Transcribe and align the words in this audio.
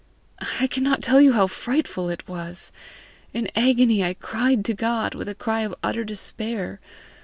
I 0.59 0.65
cannot 0.65 1.03
tell 1.03 1.21
you 1.21 1.33
how 1.33 1.45
frightful 1.45 2.09
it 2.09 2.27
was! 2.27 2.71
In 3.35 3.51
agony 3.55 4.03
I 4.03 4.15
cried 4.15 4.65
to 4.65 4.73
God, 4.73 5.13
with 5.13 5.29
a 5.29 5.35
cry 5.35 5.61
of 5.61 5.75
utter 5.83 6.03
despair. 6.03 6.79